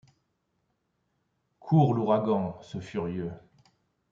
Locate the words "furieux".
2.79-3.29